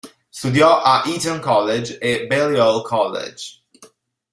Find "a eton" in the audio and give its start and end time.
0.81-1.39